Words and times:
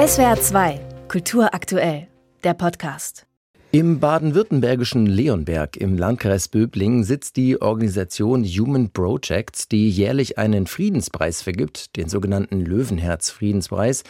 SWR 0.00 0.40
2, 0.40 0.80
Kultur 1.08 1.52
aktuell, 1.52 2.06
der 2.42 2.54
Podcast. 2.54 3.26
Im 3.70 4.00
baden-württembergischen 4.00 5.04
Leonberg 5.04 5.76
im 5.76 5.98
Landkreis 5.98 6.48
Böblingen 6.48 7.04
sitzt 7.04 7.36
die 7.36 7.60
Organisation 7.60 8.42
Human 8.42 8.88
Projects, 8.92 9.68
die 9.68 9.90
jährlich 9.90 10.38
einen 10.38 10.66
Friedenspreis 10.66 11.42
vergibt, 11.42 11.96
den 11.96 12.08
sogenannten 12.08 12.62
Löwenherz-Friedenspreis, 12.62 14.04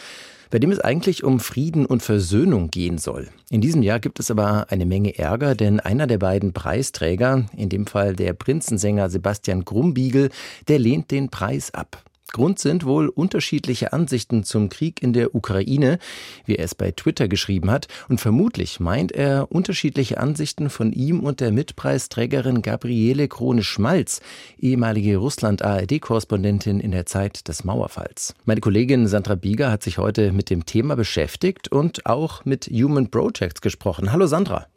bei 0.49 0.59
dem 0.59 0.71
es 0.71 0.79
eigentlich 0.79 1.25
um 1.25 1.41
Frieden 1.41 1.85
und 1.85 2.01
Versöhnung 2.01 2.69
gehen 2.69 2.97
soll. 2.97 3.27
In 3.49 3.59
diesem 3.59 3.83
Jahr 3.83 3.99
gibt 3.99 4.21
es 4.21 4.31
aber 4.31 4.67
eine 4.69 4.85
Menge 4.85 5.17
Ärger, 5.17 5.55
denn 5.55 5.81
einer 5.81 6.07
der 6.07 6.19
beiden 6.19 6.53
Preisträger, 6.53 7.47
in 7.53 7.67
dem 7.67 7.85
Fall 7.85 8.15
der 8.15 8.31
Prinzensänger 8.31 9.09
Sebastian 9.09 9.65
Grumbiegel, 9.65 10.29
der 10.69 10.79
lehnt 10.79 11.11
den 11.11 11.27
Preis 11.27 11.73
ab. 11.73 12.01
Grund 12.31 12.59
sind 12.59 12.85
wohl 12.85 13.09
unterschiedliche 13.09 13.93
Ansichten 13.93 14.43
zum 14.43 14.69
Krieg 14.69 15.03
in 15.03 15.11
der 15.13 15.35
Ukraine, 15.35 15.99
wie 16.45 16.55
er 16.55 16.65
es 16.65 16.75
bei 16.75 16.91
Twitter 16.91 17.27
geschrieben 17.27 17.69
hat, 17.69 17.87
und 18.07 18.21
vermutlich 18.21 18.79
meint 18.79 19.11
er 19.11 19.51
unterschiedliche 19.51 20.17
Ansichten 20.17 20.69
von 20.69 20.93
ihm 20.93 21.19
und 21.19 21.41
der 21.41 21.51
Mitpreisträgerin 21.51 22.61
Gabriele 22.61 23.27
Krone-Schmalz, 23.27 24.21
ehemalige 24.57 25.17
Russland-ARD-Korrespondentin 25.17 26.79
in 26.79 26.91
der 26.91 27.05
Zeit 27.05 27.47
des 27.47 27.63
Mauerfalls. 27.63 28.33
Meine 28.45 28.61
Kollegin 28.61 29.07
Sandra 29.07 29.35
Bieger 29.35 29.69
hat 29.69 29.83
sich 29.83 29.97
heute 29.97 30.31
mit 30.31 30.49
dem 30.49 30.65
Thema 30.65 30.95
beschäftigt 30.95 31.69
und 31.69 32.05
auch 32.05 32.45
mit 32.45 32.67
Human 32.67 33.11
Projects 33.11 33.61
gesprochen. 33.61 34.11
Hallo 34.11 34.25
Sandra. 34.27 34.67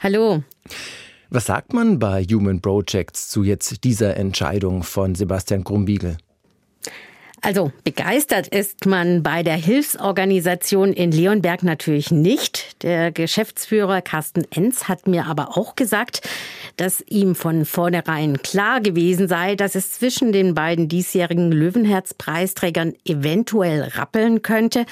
Hallo. 0.00 0.42
Was 1.30 1.44
sagt 1.44 1.74
man 1.74 1.98
bei 1.98 2.24
Human 2.24 2.62
Projects 2.62 3.28
zu 3.28 3.42
jetzt 3.44 3.84
dieser 3.84 4.16
Entscheidung 4.16 4.82
von 4.82 5.14
Sebastian 5.14 5.62
Grumbiegel? 5.62 6.16
Also 7.40 7.72
begeistert 7.84 8.48
ist 8.48 8.86
man 8.86 9.22
bei 9.22 9.42
der 9.42 9.56
Hilfsorganisation 9.56 10.92
in 10.92 11.12
Leonberg 11.12 11.62
natürlich 11.62 12.10
nicht. 12.10 12.82
Der 12.82 13.12
Geschäftsführer 13.12 14.02
Carsten 14.02 14.44
Enz 14.50 14.88
hat 14.88 15.06
mir 15.06 15.26
aber 15.26 15.56
auch 15.56 15.76
gesagt, 15.76 16.28
dass 16.78 17.02
ihm 17.08 17.34
von 17.34 17.64
vornherein 17.64 18.40
klar 18.42 18.80
gewesen 18.80 19.28
sei, 19.28 19.56
dass 19.56 19.74
es 19.74 19.92
zwischen 19.92 20.32
den 20.32 20.54
beiden 20.54 20.88
diesjährigen 20.88 21.52
Löwenherz-Preisträgern 21.52 22.94
eventuell 23.04 23.82
rappeln 23.82 24.42
könnte, 24.42 24.86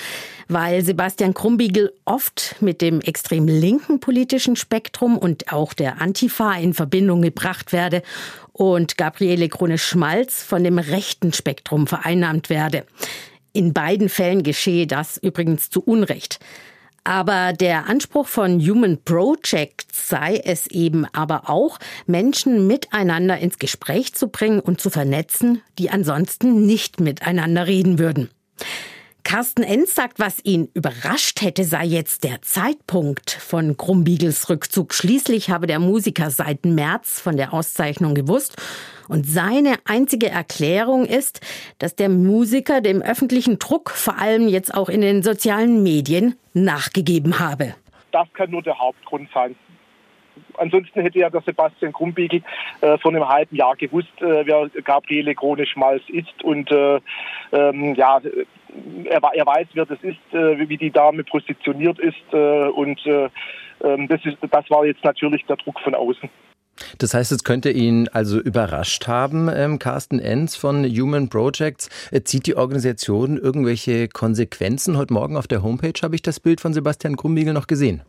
weil 0.48 0.84
Sebastian 0.84 1.32
Krumbiegel 1.32 1.92
oft 2.04 2.56
mit 2.60 2.82
dem 2.82 3.00
extrem 3.00 3.46
linken 3.46 4.00
politischen 4.00 4.56
Spektrum 4.56 5.16
und 5.16 5.52
auch 5.52 5.72
der 5.72 6.00
Antifa 6.00 6.54
in 6.54 6.74
Verbindung 6.74 7.22
gebracht 7.22 7.72
werde 7.72 8.02
und 8.52 8.98
Gabriele 8.98 9.48
Krone-Schmalz 9.48 10.42
von 10.42 10.64
dem 10.64 10.78
rechten 10.78 11.32
Spektrum 11.32 11.86
vereinnahmt 11.86 12.50
werde. 12.50 12.84
In 13.52 13.72
beiden 13.72 14.08
Fällen 14.08 14.42
geschehe 14.42 14.86
das 14.86 15.16
übrigens 15.16 15.70
zu 15.70 15.80
Unrecht. 15.82 16.40
Aber 17.06 17.52
der 17.52 17.88
Anspruch 17.88 18.26
von 18.26 18.58
Human 18.58 18.98
Projects 19.04 20.08
sei 20.08 20.40
es 20.44 20.66
eben 20.66 21.06
aber 21.12 21.48
auch, 21.48 21.78
Menschen 22.06 22.66
miteinander 22.66 23.38
ins 23.38 23.60
Gespräch 23.60 24.12
zu 24.14 24.26
bringen 24.26 24.58
und 24.58 24.80
zu 24.80 24.90
vernetzen, 24.90 25.62
die 25.78 25.88
ansonsten 25.88 26.66
nicht 26.66 26.98
miteinander 26.98 27.68
reden 27.68 28.00
würden. 28.00 28.28
Carsten 29.22 29.62
Enz 29.62 29.94
sagt, 29.94 30.18
was 30.18 30.44
ihn 30.44 30.68
überrascht 30.74 31.42
hätte, 31.42 31.62
sei 31.62 31.84
jetzt 31.84 32.24
der 32.24 32.42
Zeitpunkt 32.42 33.30
von 33.30 33.76
Grumbiegels 33.76 34.48
Rückzug. 34.48 34.92
Schließlich 34.92 35.48
habe 35.48 35.68
der 35.68 35.78
Musiker 35.78 36.32
seit 36.32 36.64
März 36.64 37.20
von 37.20 37.36
der 37.36 37.52
Auszeichnung 37.52 38.16
gewusst. 38.16 38.56
Und 39.08 39.26
seine 39.26 39.76
einzige 39.84 40.28
Erklärung 40.28 41.04
ist, 41.04 41.40
dass 41.78 41.96
der 41.96 42.08
Musiker 42.08 42.80
dem 42.80 43.02
öffentlichen 43.02 43.58
Druck, 43.58 43.90
vor 43.90 44.18
allem 44.18 44.48
jetzt 44.48 44.74
auch 44.74 44.88
in 44.88 45.00
den 45.00 45.22
sozialen 45.22 45.82
Medien, 45.82 46.36
nachgegeben 46.54 47.38
habe. 47.38 47.74
Das 48.12 48.26
kann 48.32 48.50
nur 48.50 48.62
der 48.62 48.78
Hauptgrund 48.78 49.28
sein. 49.32 49.54
Ansonsten 50.58 51.00
hätte 51.00 51.18
ja 51.18 51.30
der 51.30 51.42
Sebastian 51.42 51.92
Grumbiegel 51.92 52.42
äh, 52.80 52.98
vor 52.98 53.10
einem 53.10 53.28
halben 53.28 53.56
Jahr 53.56 53.76
gewusst, 53.76 54.12
äh, 54.20 54.46
wer 54.46 54.68
Gabriele 54.82 55.34
Krone-Schmalz 55.34 56.02
ist. 56.08 56.42
Und 56.42 56.70
äh, 56.70 57.00
ähm, 57.52 57.94
ja, 57.94 58.20
er, 59.04 59.22
er, 59.22 59.46
weiß, 59.46 59.68
wer 59.74 59.86
das 59.86 59.98
ist, 60.02 60.18
äh, 60.32 60.68
wie 60.68 60.76
die 60.76 60.90
Dame 60.90 61.24
positioniert 61.24 61.98
ist. 61.98 62.32
Äh, 62.32 62.68
und 62.68 63.04
äh, 63.06 63.28
ähm, 63.82 64.08
das, 64.08 64.24
ist, 64.24 64.38
das 64.50 64.70
war 64.70 64.84
jetzt 64.84 65.04
natürlich 65.04 65.44
der 65.46 65.56
Druck 65.56 65.80
von 65.80 65.94
außen. 65.94 66.28
Das 66.98 67.14
heißt, 67.14 67.32
es 67.32 67.44
könnte 67.44 67.70
ihn 67.70 68.08
also 68.08 68.38
überrascht 68.38 69.06
haben, 69.06 69.48
ähm, 69.52 69.78
Carsten 69.78 70.18
Enz 70.18 70.56
von 70.56 70.84
Human 70.84 71.28
Projects. 71.28 71.88
Äh, 72.10 72.22
zieht 72.22 72.46
die 72.46 72.56
Organisation 72.56 73.38
irgendwelche 73.38 74.08
Konsequenzen? 74.08 74.96
Heute 74.96 75.14
Morgen 75.14 75.36
auf 75.36 75.46
der 75.46 75.62
Homepage 75.62 76.00
habe 76.02 76.14
ich 76.14 76.22
das 76.22 76.40
Bild 76.40 76.60
von 76.60 76.74
Sebastian 76.74 77.16
Krumbiegel 77.16 77.54
noch 77.54 77.66
gesehen. 77.66 78.02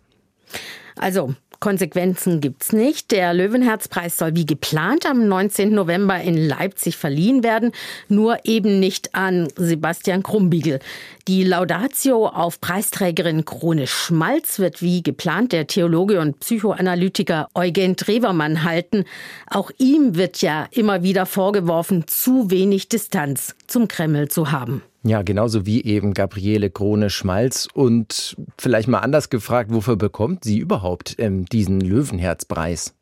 Also, 0.95 1.35
Konsequenzen 1.59 2.41
gibt's 2.41 2.73
nicht. 2.73 3.11
Der 3.11 3.33
Löwenherzpreis 3.33 4.17
soll 4.17 4.35
wie 4.35 4.45
geplant 4.45 5.05
am 5.05 5.27
19. 5.27 5.73
November 5.73 6.19
in 6.21 6.37
Leipzig 6.37 6.97
verliehen 6.97 7.43
werden, 7.43 7.71
nur 8.07 8.39
eben 8.43 8.79
nicht 8.79 9.15
an 9.15 9.47
Sebastian 9.55 10.23
Krumbiegel. 10.23 10.79
Die 11.27 11.43
Laudatio 11.43 12.27
auf 12.27 12.61
Preisträgerin 12.61 13.45
Krone 13.45 13.87
Schmalz 13.87 14.59
wird 14.59 14.81
wie 14.81 15.03
geplant 15.03 15.51
der 15.51 15.67
Theologe 15.67 16.19
und 16.19 16.39
Psychoanalytiker 16.39 17.49
Eugen 17.53 17.95
Trevermann 17.95 18.63
halten. 18.63 19.05
Auch 19.49 19.71
ihm 19.77 20.15
wird 20.15 20.41
ja 20.41 20.67
immer 20.71 21.03
wieder 21.03 21.25
vorgeworfen, 21.25 22.07
zu 22.07 22.49
wenig 22.51 22.89
Distanz 22.89 23.55
zum 23.67 23.87
Kreml 23.87 24.27
zu 24.29 24.51
haben. 24.51 24.83
Ja, 25.03 25.21
genauso 25.21 25.65
wie 25.65 25.83
eben 25.83 26.13
Gabriele 26.13 26.69
Krone-Schmalz. 26.69 27.67
Und 27.73 28.35
vielleicht 28.57 28.87
mal 28.87 28.99
anders 28.99 29.29
gefragt, 29.29 29.71
wofür 29.73 29.95
bekommt 29.95 30.43
sie 30.43 30.57
überhaupt 30.57 31.15
ähm, 31.19 31.45
diesen 31.45 31.79
Löwenherzpreis? 31.79 32.93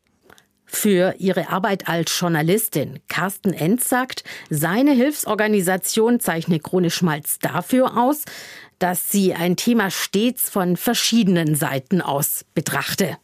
Für 0.68 1.14
ihre 1.18 1.48
Arbeit 1.48 1.88
als 1.88 2.18
Journalistin. 2.18 2.98
Carsten 3.08 3.52
Enz 3.52 3.88
sagt, 3.88 4.24
seine 4.50 4.92
Hilfsorganisation 4.92 6.18
zeichne 6.18 6.58
Krone 6.58 6.90
Schmalz 6.90 7.38
dafür 7.38 7.96
aus, 7.96 8.24
dass 8.78 9.10
sie 9.10 9.32
ein 9.32 9.56
Thema 9.56 9.90
stets 9.90 10.50
von 10.50 10.76
verschiedenen 10.76 11.54
Seiten 11.54 12.00
aus 12.00 12.44
betrachte. 12.54 13.16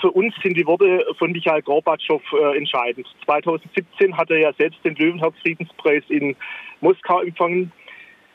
Für 0.00 0.10
uns 0.10 0.34
sind 0.42 0.56
die 0.56 0.66
Worte 0.66 1.04
von 1.18 1.32
Michael 1.32 1.62
Gorbatschow 1.62 2.22
äh, 2.32 2.56
entscheidend. 2.56 3.06
2017 3.24 4.16
hat 4.16 4.30
er 4.30 4.38
ja 4.38 4.52
selbst 4.54 4.84
den 4.84 4.94
Löwenherz-Friedenspreis 4.94 6.04
in 6.08 6.36
Moskau 6.80 7.22
empfangen. 7.22 7.72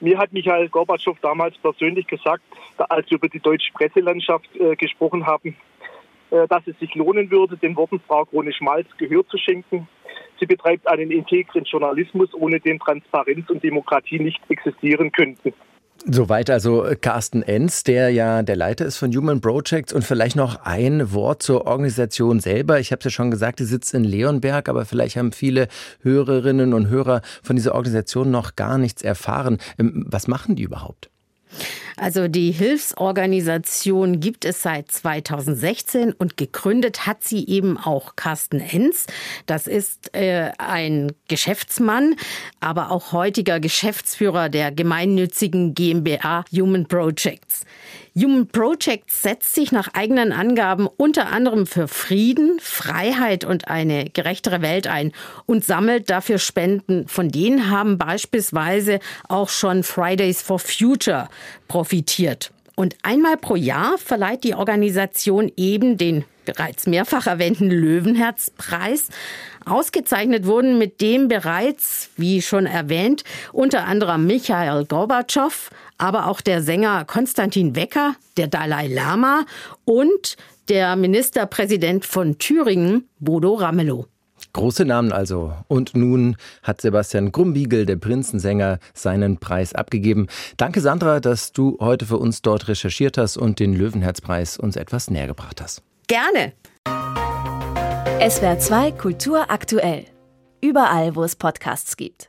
Mir 0.02 0.18
hat 0.18 0.34
Michael 0.34 0.68
Gorbatschow 0.70 1.18
damals 1.22 1.56
persönlich 1.60 2.08
gesagt, 2.08 2.44
als 2.78 3.10
wir 3.10 3.18
über 3.18 3.30
die 3.30 3.40
deutsche 3.40 3.72
Presselandschaft 3.72 4.50
äh, 4.56 4.76
gesprochen 4.76 5.28
haben, 5.28 5.56
äh, 6.32 6.48
dass 6.48 6.66
es 6.66 6.78
sich 6.80 6.96
lohnen 6.96 7.30
würde, 7.30 7.56
den 7.56 7.76
Worten 7.76 8.02
Frau 8.08 8.26
Krone-Schmalz 8.26 8.88
Gehör 8.98 9.26
zu 9.28 9.38
schenken. 9.38 9.88
Sie 10.40 10.48
betreibt 10.48 10.88
einen 10.88 11.12
integren 11.12 11.66
Journalismus, 11.66 12.34
ohne 12.34 12.60
den 12.60 12.80
Transparenz 12.80 13.48
und 13.52 13.64
Demokratie 13.64 14.20
nicht 14.20 14.42
existieren 14.50 15.12
könnten. 15.12 15.54
Soweit 16.10 16.50
also 16.50 16.86
Carsten 17.00 17.44
Enz, 17.44 17.84
der 17.84 18.10
ja 18.10 18.42
der 18.42 18.56
Leiter 18.56 18.86
ist 18.86 18.98
von 18.98 19.16
Human 19.16 19.40
Projects 19.40 19.94
und 19.94 20.04
vielleicht 20.04 20.36
noch 20.36 20.66
ein 20.66 21.14
Wort 21.14 21.44
zur 21.44 21.68
Organisation 21.68 22.40
selber. 22.40 22.80
Ich 22.80 22.92
habe 22.92 23.00
es 23.00 23.06
ja 23.06 23.12
schon 23.12 23.30
gesagt, 23.30 23.60
die 23.60 23.66
sitzt 23.66 23.94
in 23.94 24.04
Leonberg, 24.04 24.68
aber 24.68 24.86
vielleicht 24.86 25.16
haben 25.16 25.32
viele 25.32 25.68
Hörerinnen 26.02 26.74
und 26.74 26.90
Hörer 26.90 27.22
von 27.44 27.56
dieser 27.56 27.76
Organisation 27.76 28.32
noch 28.32 28.56
gar 28.56 28.80
nichts 28.80 29.04
erfahren. 29.04 29.60
Ähm, 29.78 30.06
was 30.08 30.28
machen 30.28 30.56
die 30.56 30.64
überhaupt? 30.64 31.12
Also 32.02 32.28
die 32.28 32.52
Hilfsorganisation 32.52 34.20
gibt 34.20 34.44
es 34.44 34.64
seit 34.64 34.92
2016 34.92 36.14
und 36.14 36.36
gegründet 36.36 37.06
hat 37.06 37.24
sie 37.24 37.48
eben 37.48 37.78
auch 37.78 38.16
Carsten 38.16 38.60
Enz. 38.60 39.06
Das 39.46 39.68
ist 39.68 40.16
äh, 40.16 40.50
ein 40.58 41.12
Geschäftsmann, 41.28 42.16
aber 42.60 42.90
auch 42.90 43.12
heutiger 43.12 43.60
Geschäftsführer 43.60 44.50
der 44.50 44.72
gemeinnützigen 44.72 45.76
GmbH 45.76 46.44
Human 46.52 46.88
Projects. 46.88 47.66
Human 48.14 48.48
Projects 48.48 49.22
setzt 49.22 49.56
sich 49.56 49.72
nach 49.72 49.94
eigenen 49.94 50.34
Angaben 50.34 50.88
unter 50.88 51.28
anderem 51.28 51.66
für 51.66 51.88
Frieden, 51.88 52.60
Freiheit 52.60 53.46
und 53.46 53.70
eine 53.70 54.10
gerechtere 54.10 54.62
Welt 54.62 54.88
ein 54.88 55.14
und 55.46 55.64
sammelt 55.64 56.10
dafür 56.10 56.38
Spenden. 56.38 57.08
Von 57.08 57.30
denen 57.30 57.70
haben 57.70 57.98
beispielsweise 57.98 59.00
auch 59.30 59.48
schon 59.48 59.84
Fridays 59.84 60.42
for 60.42 60.60
Future 60.60 61.30
profitiert. 61.92 62.52
Und 62.76 62.96
einmal 63.04 63.36
pro 63.36 63.58
Jahr 63.58 63.98
verleiht 63.98 64.46
die 64.46 64.56
Organisation 64.56 65.52
eben 65.58 65.98
den 65.98 66.24
bereits 66.46 66.88
mehrfach 66.88 67.28
erwähnten 67.28 67.70
Löwenherzpreis. 67.70 69.10
Ausgezeichnet 69.66 70.46
wurden 70.46 70.78
mit 70.78 71.02
dem 71.02 71.28
bereits, 71.28 72.10
wie 72.16 72.42
schon 72.42 72.66
erwähnt, 72.66 73.26
unter 73.52 73.86
anderem 73.86 74.26
Michael 74.26 74.86
Gorbatschow, 74.86 75.70
aber 75.98 76.28
auch 76.28 76.40
der 76.40 76.64
Sänger 76.64 77.04
Konstantin 77.04 77.76
Wecker, 77.76 78.16
der 78.38 78.48
Dalai 78.48 78.88
Lama 78.88 79.46
und 79.84 80.38
der 80.70 80.96
Ministerpräsident 80.96 82.06
von 82.06 82.38
Thüringen, 82.38 83.10
Bodo 83.20 83.56
Ramelow. 83.56 84.08
Große 84.54 84.86
Namen 84.86 85.12
also. 85.12 85.54
Und 85.68 85.96
nun 85.96 86.36
hat 86.64 86.82
Sebastian 86.82 87.32
Grumbiegel, 87.32 87.86
der 87.86 87.96
Prinzensänger, 87.96 88.80
seinen 88.94 89.38
Preis 89.38 89.74
abgegeben. 89.74 90.28
Danke, 90.58 90.82
Sandra, 90.82 91.20
dass 91.20 91.52
du 91.52 91.78
heute 91.80 92.06
für 92.06 92.18
uns 92.18 92.42
dort 92.42 92.68
recherchiert 92.68 93.18
hast 93.18 93.38
und 93.38 93.60
den 93.60 93.74
Löwenherzpreis 93.74 94.58
uns 94.58 94.76
etwas 94.76 95.10
näher 95.10 95.28
gebracht 95.28 95.62
hast. 95.62 95.82
Gerne. 96.08 96.54
SWR 98.28 98.60
2 98.60 98.92
Kultur 98.92 99.50
aktuell. 99.50 100.06
Überall, 100.62 101.16
wo 101.16 101.24
es 101.24 101.36
Podcasts 101.36 101.98
gibt. 101.98 102.20